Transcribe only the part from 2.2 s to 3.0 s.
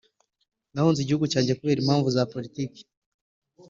politiki